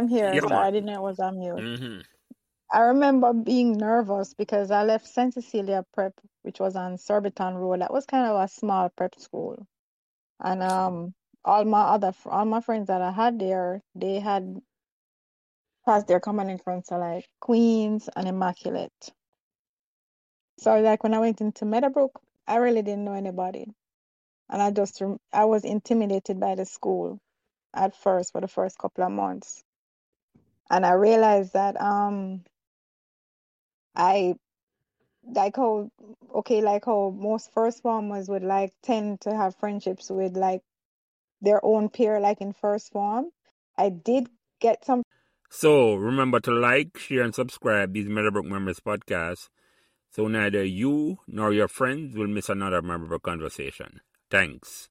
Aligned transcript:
I'm 0.00 0.08
here. 0.08 0.32
Yeah, 0.34 0.40
Sorry. 0.40 0.68
I 0.68 0.70
didn't 0.72 0.86
know 0.86 0.96
it 1.00 1.02
was 1.10 1.20
on 1.20 1.38
mute. 1.40 1.66
hmm 1.78 2.00
I 2.72 2.80
remember 2.80 3.32
being 3.34 3.74
nervous 3.78 4.34
because 4.34 4.70
I 4.70 4.84
left 4.84 5.06
St. 5.06 5.34
Cecilia 5.34 5.84
Prep, 5.94 6.14
which 6.42 6.60
was 6.60 6.76
on 6.76 6.98
Surbiton 6.98 7.56
Road. 7.56 7.80
That 7.82 7.92
was 7.92 8.06
kind 8.06 8.26
of 8.26 8.40
a 8.40 8.48
small 8.48 8.90
prep 8.90 9.14
school. 9.20 9.66
And 10.40 10.62
um, 10.62 11.14
all 11.44 11.64
my 11.64 11.82
other 11.82 12.12
all 12.26 12.46
my 12.46 12.60
friends 12.60 12.88
that 12.88 13.02
I 13.02 13.12
had 13.12 13.38
there, 13.38 13.82
they 13.94 14.20
had 14.20 14.62
passed 15.86 16.06
their 16.08 16.20
common 16.20 16.50
entrance 16.50 16.88
to 16.88 16.98
like 16.98 17.26
Queens 17.40 18.08
and 18.16 18.28
Immaculate. 18.28 19.12
So 20.58 20.80
like 20.80 21.02
when 21.04 21.14
I 21.14 21.20
went 21.20 21.40
into 21.40 21.66
Meadowbrook, 21.66 22.20
I 22.46 22.56
really 22.56 22.82
didn't 22.82 23.04
know 23.04 23.14
anybody, 23.14 23.66
and 24.50 24.62
I 24.62 24.70
just 24.70 25.02
I 25.32 25.46
was 25.46 25.64
intimidated 25.64 26.40
by 26.40 26.56
the 26.56 26.66
school 26.66 27.20
at 27.74 27.96
first 27.96 28.32
for 28.32 28.40
the 28.40 28.48
first 28.48 28.78
couple 28.78 29.04
of 29.04 29.12
months, 29.12 29.64
and 30.70 30.86
I 30.86 30.92
realized 30.92 31.54
that 31.54 31.80
um 31.80 32.44
I 33.96 34.36
like 35.24 35.56
how 35.56 35.90
okay 36.34 36.62
like 36.62 36.86
how 36.86 37.10
most 37.16 37.52
first 37.52 37.82
formers 37.82 38.28
would 38.28 38.42
like 38.42 38.72
tend 38.82 39.20
to 39.22 39.34
have 39.34 39.56
friendships 39.56 40.10
with 40.10 40.36
like 40.36 40.62
their 41.42 41.64
own 41.64 41.88
peer 41.88 42.20
like 42.20 42.40
in 42.40 42.52
first 42.52 42.92
form. 42.92 43.30
I 43.76 43.90
did 43.90 44.28
get 44.60 44.84
some 44.84 45.02
So 45.50 45.94
remember 45.94 46.40
to 46.40 46.52
like, 46.52 46.98
share, 46.98 47.22
and 47.22 47.34
subscribe 47.34 47.92
these 47.92 48.08
Meadowbrook 48.08 48.46
Memories 48.46 48.80
podcasts 48.80 49.48
so 50.10 50.28
neither 50.28 50.64
you 50.64 51.18
nor 51.28 51.52
your 51.52 51.68
friends 51.68 52.16
will 52.16 52.26
miss 52.28 52.48
another 52.48 52.82
memorable 52.82 53.18
conversation. 53.20 54.00
Thanks. 54.30 54.88